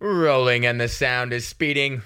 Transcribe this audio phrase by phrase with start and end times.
[0.00, 2.02] Rolling and the sound is speeding.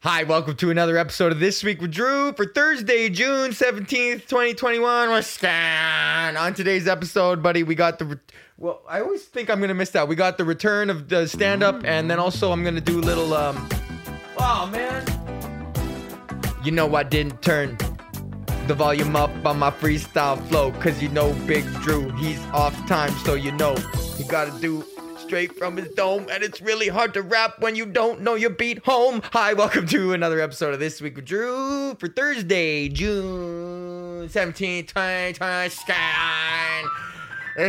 [0.00, 5.10] Hi, welcome to another episode of This Week with Drew for Thursday, June 17th, 2021.
[5.10, 6.54] What's going on?
[6.54, 8.04] Today's episode, buddy, we got the.
[8.06, 8.16] Re-
[8.56, 10.08] well, I always think I'm going to miss that.
[10.08, 13.00] We got the return of the stand up, and then also I'm going to do
[13.00, 13.34] a little.
[13.34, 13.68] um.
[14.38, 15.04] Oh, man.
[16.64, 17.76] You know, I didn't turn
[18.66, 23.12] the volume up on my freestyle flow, cause you know Big Drew, he's off time,
[23.24, 23.76] so you know
[24.18, 24.84] you gotta do
[25.26, 28.50] straight from his dome, and it's really hard to rap when you don't know your
[28.50, 29.20] beat home.
[29.32, 35.68] Hi, welcome to another episode of This Week with Drew for Thursday, June 17th, 2020.
[35.70, 36.84] Sky.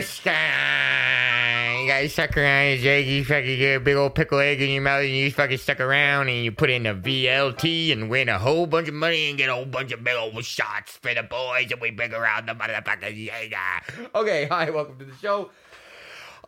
[0.02, 1.80] Sky.
[1.82, 4.70] You guys suck around your egg, you fucking get a big old pickle egg in
[4.70, 8.30] your mouth, and you fucking stuck around, and you put in a VLT and win
[8.30, 11.12] a whole bunch of money and get a whole bunch of big old shots for
[11.12, 13.50] the boys, and we bring around the motherfuckers.
[13.50, 13.80] Yeah.
[14.14, 15.50] Okay, hi, welcome to the show.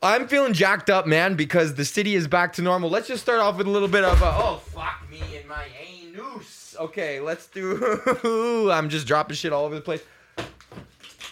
[0.02, 2.89] I'm feeling jacked up, man, because the city is back to normal.
[2.89, 5.66] Let's just start off with a little bit of a, oh, fuck me and my
[5.78, 6.73] anus.
[6.80, 10.02] Okay, let's do, I'm just dropping shit all over the place.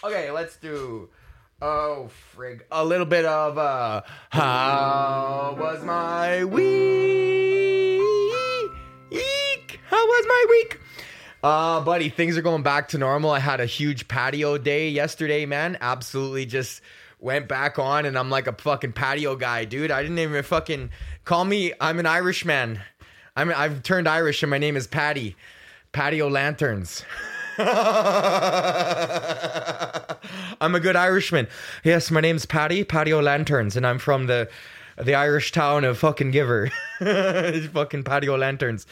[0.04, 1.08] Okay, let's do,
[1.62, 6.68] oh, frig, a little bit of, uh, how was my week?
[9.88, 10.78] How was my week?
[11.42, 13.30] Uh, buddy, things are going back to normal.
[13.30, 15.78] I had a huge patio day yesterday, man.
[15.80, 16.82] Absolutely just
[17.18, 19.90] went back on and I'm like a fucking patio guy, dude.
[19.90, 20.90] I didn't even fucking
[21.24, 22.80] call me I'm an Irishman.
[23.36, 25.36] I'm I've turned Irish and my name is Patty.
[25.92, 27.04] Patio Lanterns.
[30.60, 31.48] I'm a good Irishman.
[31.82, 34.48] Yes, my name's Patty, Patio Lanterns, and I'm from the
[34.96, 36.70] the Irish town of fucking Giver.
[36.98, 38.86] fucking Patio Lanterns.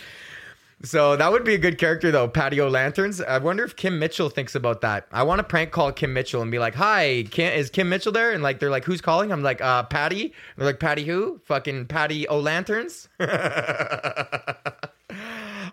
[0.83, 3.21] So that would be a good character though, patio lanterns.
[3.23, 5.07] I wonder if Kim Mitchell thinks about that.
[5.11, 8.13] I want to prank call Kim Mitchell and be like, "Hi, Kim, is Kim Mitchell
[8.13, 11.41] there?" And like they're like, "Who's calling?" I'm like, "Uh, Patty." They're like, "Patty who?"
[11.45, 13.09] Fucking Patty O Lanterns.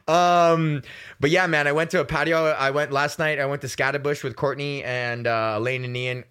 [0.07, 0.81] um,
[1.19, 2.45] but yeah, man, I went to a patio.
[2.45, 3.39] I went last night.
[3.39, 6.23] I went to Scaddabush with Courtney and uh, Elaine and Ian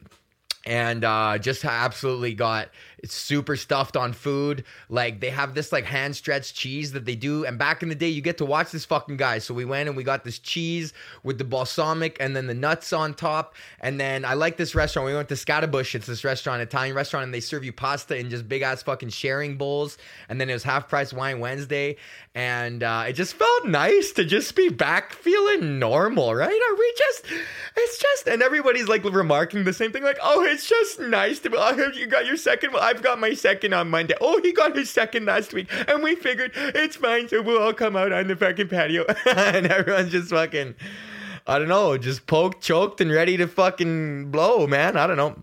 [0.64, 2.68] and uh, just absolutely got
[3.04, 4.64] super stuffed on food.
[4.88, 7.94] Like they have this like hand stretched cheese that they do, and back in the
[7.94, 9.38] day, you get to watch this fucking guy.
[9.38, 12.92] So we went and we got this cheese with the balsamic and then the nuts
[12.92, 13.54] on top.
[13.80, 15.06] And then I like this restaurant.
[15.06, 15.94] We went to Scaddabush.
[15.94, 19.08] It's this restaurant, Italian restaurant, and they serve you pasta in just big ass fucking
[19.08, 19.98] sharing bowls.
[20.28, 21.96] And then it was half price wine Wednesday,
[22.34, 26.48] and uh, it just felt nice to just be back feeling normal, right?
[26.48, 27.26] Are we just?
[27.76, 31.50] It's just, and everybody's like remarking the same thing, like, oh, it's just nice to
[31.50, 31.56] be.
[31.58, 32.72] Oh, you got your second.
[32.72, 34.14] Well, I've got my second on Monday.
[34.20, 37.72] Oh, he got his second last week, and we figured it's fine, so we'll all
[37.72, 40.74] come out on the fucking patio, and everyone's just fucking.
[41.44, 44.96] I don't know, just poked, choked, and ready to fucking blow, man.
[44.96, 45.42] I don't know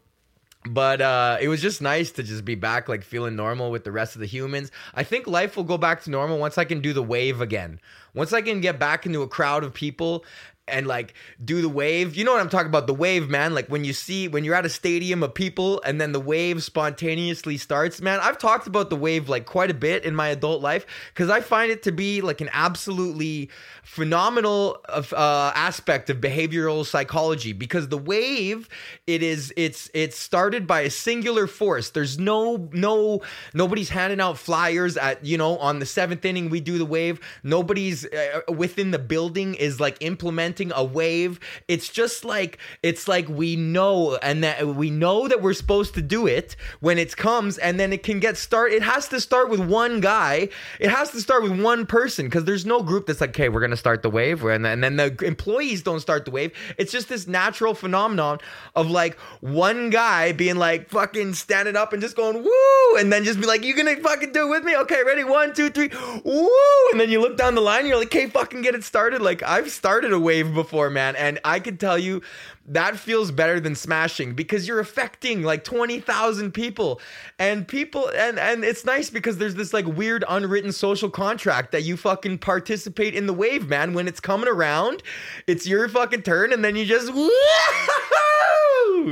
[0.68, 3.92] but uh, it was just nice to just be back like feeling normal with the
[3.92, 6.82] rest of the humans i think life will go back to normal once i can
[6.82, 7.80] do the wave again
[8.14, 10.26] once i can get back into a crowd of people
[10.72, 11.14] and like
[11.44, 12.16] do the wave.
[12.16, 13.54] You know what i'm talking about the wave man?
[13.54, 16.64] Like when you see when you're at a stadium of people and then the wave
[16.64, 20.62] spontaneously starts man i've talked about the wave like quite a bit in my adult
[20.62, 23.50] life because i find it to be like an absolutely
[23.90, 28.70] phenomenal uh, aspect of behavioral psychology because the wave
[29.08, 31.90] it is it's it's started by a singular force.
[31.90, 33.22] There's no no
[33.54, 37.20] nobody's handing out flyers at you know on the seventh inning we do the wave.
[37.42, 41.40] Nobody's uh, within the building is like implementing a wave.
[41.68, 46.02] It's just like it's like we know and that we know that we're supposed to
[46.02, 49.50] do it when it comes and then it can get start it has to start
[49.50, 50.50] with one guy.
[50.80, 53.62] It has to start with one person because there's no group that's like okay we're
[53.62, 56.52] gonna start the wave and then, and then the employees don't start the wave.
[56.78, 58.40] It's just this natural phenomenon
[58.76, 63.24] of like one guy being like fucking standing up and just going woo and then
[63.24, 64.76] just be like you gonna fucking do it with me?
[64.76, 65.24] Okay ready?
[65.24, 65.90] One two three
[66.24, 66.50] woo
[66.92, 69.22] and then you look down the line you're like okay fucking get it started.
[69.22, 71.16] Like I've started a wave before man.
[71.16, 72.22] And I can tell you
[72.68, 77.02] that feels better than smashing because you're affecting like 20,000 people.
[77.38, 81.84] And people and and it's nice because there's this like weird unwritten social contract that
[81.84, 83.94] you fucking participate in the wave man.
[83.94, 85.04] When it's coming around
[85.48, 87.12] it's your fucking turn and then you just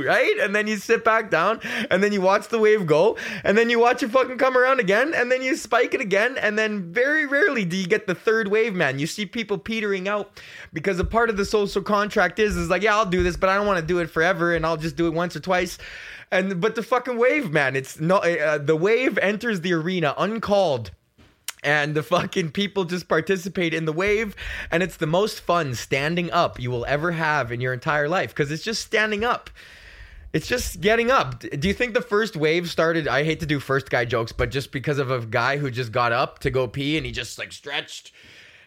[0.04, 0.38] right?
[0.40, 1.60] And then you sit back down
[1.90, 4.80] and then you watch the wave go and then you watch it fucking come around
[4.80, 8.14] again and then you spike it again and then very rarely do you get the
[8.14, 8.98] third wave man.
[8.98, 10.40] You see people petering out
[10.72, 13.48] because a part of the social contract is is like yeah I'll do this but
[13.48, 15.78] I don't want to do it forever and I'll just do it once or twice.
[16.30, 20.90] And but the fucking wave man it's not uh, the wave enters the arena uncalled
[21.62, 24.36] and the fucking people just participate in the wave
[24.70, 28.30] and it's the most fun standing up you will ever have in your entire life
[28.30, 29.50] because it's just standing up
[30.32, 31.40] it's just getting up.
[31.40, 33.08] Do you think the first wave started?
[33.08, 35.92] I hate to do first guy jokes, but just because of a guy who just
[35.92, 38.12] got up to go pee and he just like stretched.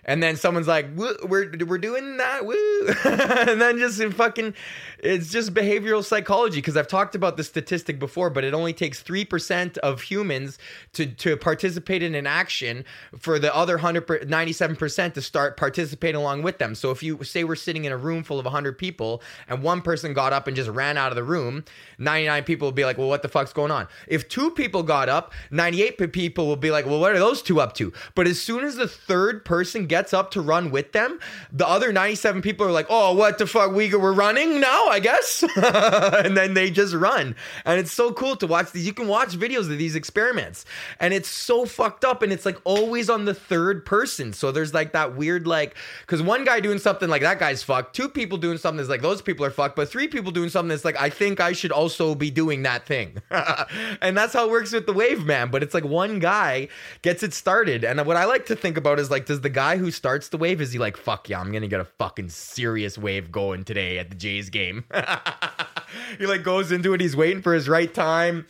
[0.03, 4.56] And then someone's like, "We're we're doing that, woo!" and then just fucking,
[5.00, 6.57] it's just behavioral psychology.
[6.57, 10.57] Because I've talked about the statistic before, but it only takes three percent of humans
[10.94, 12.83] to to participate in an action
[13.19, 16.74] for the other 97 percent to start participating along with them.
[16.74, 19.81] So if you say we're sitting in a room full of hundred people and one
[19.81, 21.63] person got up and just ran out of the room,
[22.00, 24.81] ninety nine people will be like, "Well, what the fuck's going on?" If two people
[24.81, 27.94] got up, ninety eight people will be like, "Well, what are those two up to?"
[28.15, 31.19] But as soon as the third person gets up to run with them,
[31.51, 33.73] the other 97 people are like, oh, what the fuck?
[33.73, 35.43] We, we're running now, I guess.
[35.55, 37.35] and then they just run.
[37.65, 38.88] And it's so cool to watch these.
[38.88, 40.65] You can watch videos of these experiments.
[40.99, 42.23] And it's so fucked up.
[42.23, 44.31] And it's like always on the third person.
[44.31, 47.93] So there's like that weird, like, because one guy doing something like that guy's fucked.
[47.93, 49.75] Two people doing something that's like those people are fucked.
[49.75, 52.85] But three people doing something that's like, I think I should also be doing that
[52.85, 53.21] thing.
[54.01, 55.51] and that's how it works with the wave man.
[55.51, 56.69] But it's like one guy
[57.01, 57.83] gets it started.
[57.83, 60.38] And what I like to think about is like, does the guy who starts the
[60.38, 64.00] wave, is he like, fuck yeah, I'm gonna get a fucking serious wave going today
[64.00, 64.86] at the Jays game?
[66.18, 68.45] he like goes into it, he's waiting for his right time.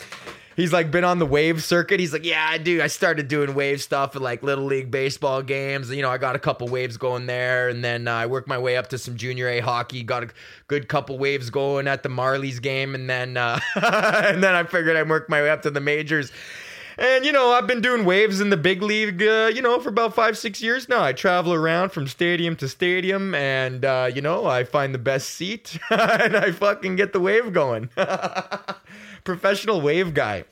[0.55, 1.99] He's like been on the wave circuit.
[1.99, 2.81] He's like, yeah, I do.
[2.81, 5.89] I started doing wave stuff at like little league baseball games.
[5.89, 8.57] You know, I got a couple waves going there, and then uh, I worked my
[8.57, 10.03] way up to some junior A hockey.
[10.03, 10.29] Got a
[10.67, 14.95] good couple waves going at the Marlies game, and then uh, and then I figured
[14.97, 16.31] I'd work my way up to the majors.
[17.01, 19.89] And you know, I've been doing waves in the big league, uh, you know, for
[19.89, 21.01] about five, six years now.
[21.01, 25.31] I travel around from stadium to stadium, and uh, you know, I find the best
[25.31, 27.89] seat, and I fucking get the wave going.
[29.23, 30.43] Professional wave guy.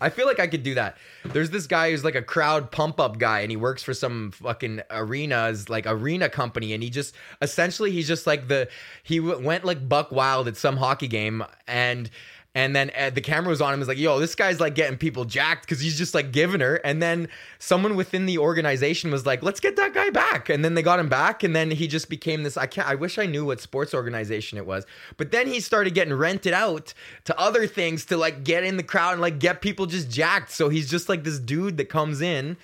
[0.00, 0.96] I feel like I could do that.
[1.24, 4.30] There's this guy who's like a crowd pump up guy, and he works for some
[4.30, 8.68] fucking arenas, like arena company, and he just essentially he's just like the
[9.02, 12.08] he went like buck wild at some hockey game, and
[12.58, 13.78] and then uh, the camera was on him.
[13.78, 16.74] Was like, "Yo, this guy's like getting people jacked because he's just like giving her."
[16.82, 17.28] And then
[17.60, 20.98] someone within the organization was like, "Let's get that guy back." And then they got
[20.98, 22.56] him back, and then he just became this.
[22.56, 22.88] I can't.
[22.88, 24.86] I wish I knew what sports organization it was.
[25.18, 26.94] But then he started getting rented out
[27.26, 30.50] to other things to like get in the crowd and like get people just jacked.
[30.50, 32.56] So he's just like this dude that comes in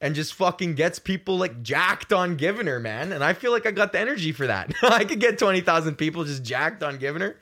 [0.00, 3.10] and just fucking gets people like jacked on giving her, man.
[3.10, 4.72] And I feel like I got the energy for that.
[4.84, 7.36] I could get 20,000 people just jacked on giving her.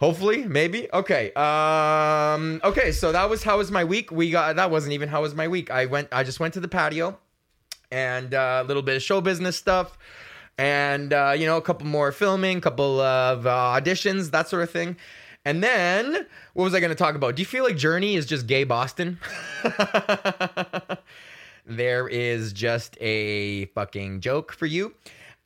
[0.00, 0.88] Hopefully, maybe.
[0.92, 1.32] Okay.
[1.34, 4.10] Um okay, so that was how was my week.
[4.10, 5.70] We got that wasn't even how was my week.
[5.70, 7.18] I went I just went to the patio
[7.92, 9.98] and uh, a little bit of show business stuff
[10.56, 14.70] and uh, you know, a couple more filming, couple of uh, auditions, that sort of
[14.70, 14.96] thing.
[15.44, 17.36] And then what was I going to talk about?
[17.36, 19.18] Do you feel like Journey is just gay Boston?
[21.66, 24.94] there is just a fucking joke for you.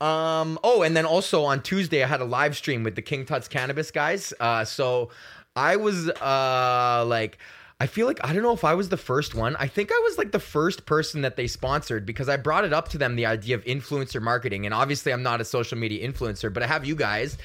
[0.00, 3.24] Um, oh, and then also on Tuesday, I had a live stream with the King
[3.24, 4.34] Tut's Cannabis guys.
[4.40, 5.10] Uh, so
[5.56, 7.38] I was uh, like,
[7.80, 9.56] I feel like I don't know if I was the first one.
[9.56, 12.72] I think I was like the first person that they sponsored because I brought it
[12.72, 14.64] up to them the idea of influencer marketing.
[14.64, 17.36] And obviously, I'm not a social media influencer, but I have you guys,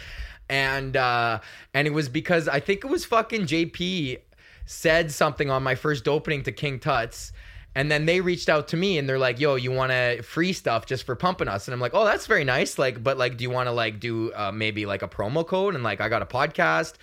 [0.49, 1.39] and uh,
[1.73, 4.19] and it was because I think it was fucking JP
[4.65, 7.31] said something on my first opening to King Tut's.
[7.79, 10.51] And then they reached out to me and they're like, "Yo, you want to free
[10.51, 12.77] stuff just for pumping us?" And I'm like, "Oh, that's very nice.
[12.77, 15.75] Like, but like, do you want to like do uh, maybe like a promo code?
[15.75, 16.95] And like, I got a podcast.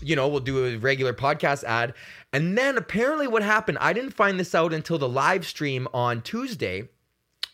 [0.00, 1.94] You know, we'll do a regular podcast ad."
[2.32, 3.78] And then apparently, what happened?
[3.80, 6.90] I didn't find this out until the live stream on Tuesday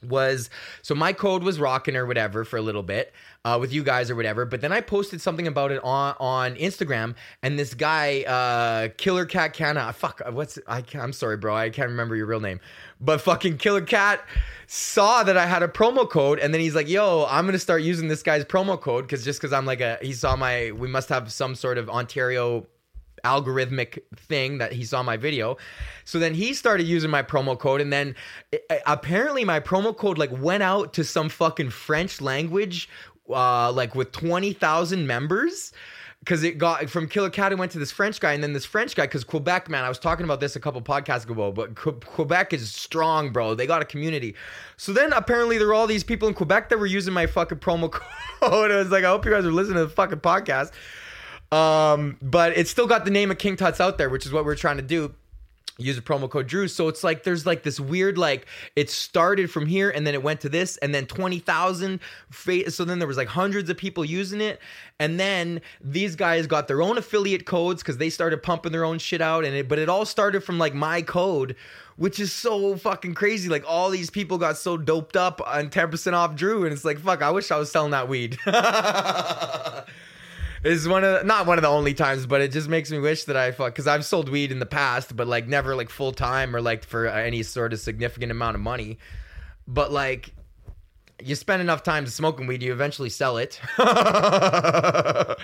[0.02, 0.50] was
[0.82, 3.12] so my code was rocking or whatever for a little bit
[3.44, 6.54] uh, with you guys or whatever but then i posted something about it on on
[6.56, 11.54] instagram and this guy uh killer cat canna fuck what's i can't, i'm sorry bro
[11.54, 12.60] i can't remember your real name
[13.00, 14.24] but fucking killer cat
[14.66, 17.82] saw that i had a promo code and then he's like yo i'm gonna start
[17.82, 20.88] using this guy's promo code because just because i'm like a he saw my we
[20.88, 22.66] must have some sort of ontario
[23.26, 25.56] algorithmic thing that he saw my video.
[26.04, 28.14] So then he started using my promo code and then
[28.52, 32.88] it, apparently my promo code like went out to some fucking French language
[33.28, 35.72] uh like with 20,000 members
[36.26, 38.96] because it got from Killer Cat, went to this French guy, and then this French
[38.96, 42.52] guy, because Quebec, man, I was talking about this a couple podcasts ago, but Quebec
[42.52, 43.54] is strong, bro.
[43.54, 44.34] They got a community.
[44.76, 47.58] So then apparently there were all these people in Quebec that were using my fucking
[47.58, 47.90] promo
[48.40, 48.72] code.
[48.72, 50.72] I was like, I hope you guys are listening to the fucking podcast.
[51.52, 54.44] Um, but it's still got the name of King Tut's out there, which is what
[54.44, 55.14] we're trying to do.
[55.78, 56.68] Use a promo code Drew.
[56.68, 60.22] So it's like there's like this weird like it started from here and then it
[60.22, 62.00] went to this and then twenty thousand.
[62.68, 64.58] So then there was like hundreds of people using it,
[64.98, 68.98] and then these guys got their own affiliate codes because they started pumping their own
[68.98, 69.44] shit out.
[69.44, 71.56] And it, but it all started from like my code,
[71.96, 73.50] which is so fucking crazy.
[73.50, 76.86] Like all these people got so doped up on ten percent off Drew, and it's
[76.86, 77.20] like fuck.
[77.20, 78.38] I wish I was selling that weed.
[80.64, 82.98] is one of the, not one of the only times, but it just makes me
[82.98, 85.90] wish that I fuck because I've sold weed in the past, but like never like
[85.90, 88.98] full time or like for any sort of significant amount of money.
[89.66, 90.32] But like
[91.24, 93.58] you spend enough time smoking weed, you eventually sell it.
[93.78, 95.38] but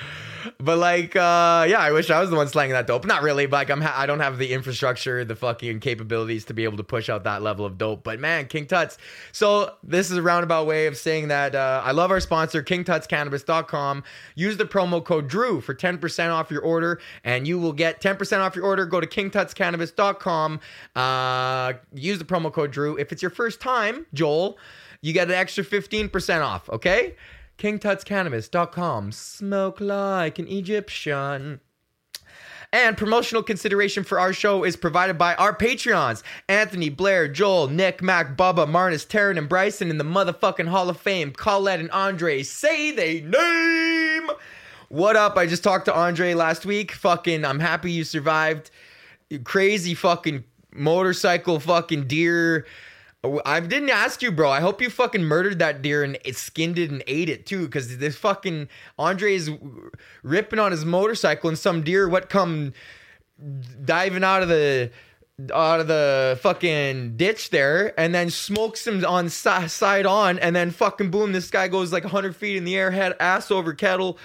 [0.61, 3.07] like, uh, yeah, I wish I was the one slanging that dope.
[3.07, 6.55] Not really, but like, I'm ha- I don't have the infrastructure, the fucking capabilities to
[6.55, 8.05] be able to push out that level of dope.
[8.05, 8.99] But man, King Tuts.
[9.33, 14.05] So this is a roundabout way of saying that uh, I love our sponsor, KingTutsCannabis.com.
[14.35, 18.41] Use the promo code Drew for 10% off your order, and you will get 10%
[18.41, 18.85] off your order.
[18.85, 20.61] Go to KingTutsCannabis.com.
[20.95, 22.99] Uh, use the promo code Drew.
[22.99, 24.59] If it's your first time, Joel
[25.03, 27.17] you get an extra 15% off, okay?
[27.59, 29.13] KingTutsCannabis.com.
[29.13, 31.61] Smoke like an Egyptian.
[32.75, 38.01] And promotional consideration for our show is provided by our Patreons Anthony, Blair, Joel, Nick,
[38.01, 41.33] Mac, Bubba, Marnus, Taryn, and Bryson in the motherfucking Hall of Fame.
[41.33, 44.31] Colette and Andre, say they name.
[44.89, 45.37] What up?
[45.37, 46.93] I just talked to Andre last week.
[46.93, 48.71] Fucking, I'm happy you survived.
[49.45, 52.67] Crazy fucking motorcycle fucking deer
[53.25, 54.51] Oh, I didn't ask you, bro.
[54.51, 57.67] I hope you fucking murdered that deer and it skinned it and ate it too,
[57.67, 59.51] because this fucking Andre is
[60.25, 62.73] ripping on his motorcycle and some deer what come
[63.85, 64.91] diving out of the
[65.53, 70.71] out of the fucking ditch there and then smokes him on side on and then
[70.71, 74.19] fucking boom this guy goes like 100 feet in the air head ass over kettle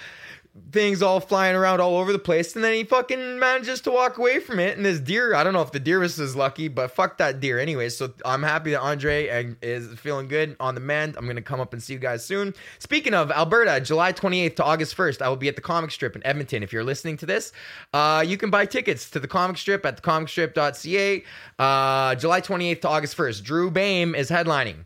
[0.72, 4.18] things all flying around all over the place, and then he fucking manages to walk
[4.18, 4.76] away from it.
[4.76, 7.40] And this deer, I don't know if the deer was as lucky, but fuck that
[7.40, 7.88] deer anyway.
[7.88, 11.16] So I'm happy that Andre is feeling good on the mend.
[11.16, 12.54] I'm gonna come up and see you guys soon.
[12.78, 16.16] Speaking of Alberta, July 28th to August 1st, I will be at the comic strip
[16.16, 16.62] in Edmonton.
[16.62, 17.52] If you're listening to this,
[17.92, 21.24] uh, you can buy tickets to the comic strip at the thecomicstrip.ca.
[21.58, 23.42] Uh, July 28th to August 1st.
[23.42, 24.84] Drew Behm is headlining.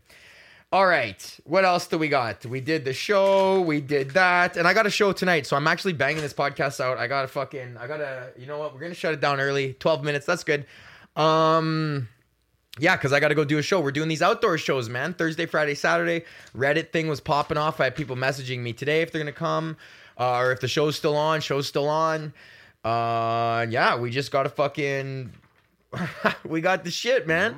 [0.73, 1.39] All right.
[1.43, 2.47] What else do we got?
[2.47, 3.61] We did the show.
[3.61, 4.57] We did that.
[4.57, 5.45] And I got a show tonight.
[5.45, 6.97] So I'm actually banging this podcast out.
[6.97, 8.73] I got to fucking, I got to, you know what?
[8.73, 9.73] We're going to shut it down early.
[9.73, 10.25] 12 minutes.
[10.25, 10.65] That's good.
[11.15, 12.09] Um,
[12.79, 13.81] yeah, because I got to go do a show.
[13.81, 15.13] We're doing these outdoor shows, man.
[15.13, 16.25] Thursday, Friday, Saturday.
[16.57, 17.79] Reddit thing was popping off.
[17.79, 19.77] I had people messaging me today if they're going to come
[20.19, 21.41] uh, or if the show's still on.
[21.41, 22.33] Show's still on.
[22.83, 25.33] Uh, yeah, we just got to fucking,
[26.43, 27.57] we got the shit, man.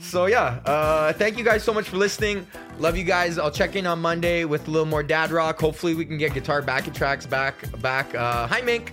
[0.00, 2.46] So yeah, uh, thank you guys so much for listening.
[2.78, 3.38] Love you guys.
[3.38, 5.60] I'll check in on Monday with a little more dad rock.
[5.60, 8.14] Hopefully we can get guitar backing tracks back back.
[8.14, 8.92] Uh, hi Mink.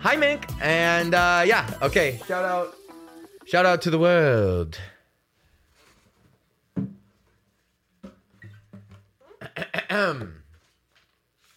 [0.00, 0.46] Hi Mink.
[0.60, 2.20] And uh, yeah, okay.
[2.26, 2.74] Shout out.
[3.46, 4.78] Shout out to the world.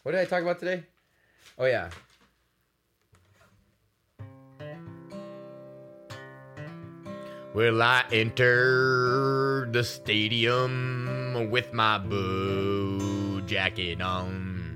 [0.04, 0.84] what did I talk about today?
[1.58, 1.90] Oh yeah.
[7.54, 14.76] Will I enter the stadium with my boo jacket on?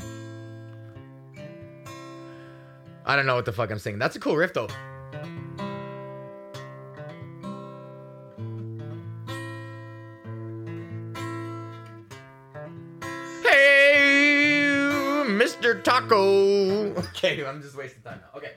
[3.04, 3.98] I don't know what the fuck I'm singing.
[3.98, 4.68] That's a cool riff though.
[13.44, 15.82] Hey, Mr.
[15.84, 16.94] Taco.
[17.18, 18.38] Okay, I'm just wasting time now.
[18.38, 18.52] Okay.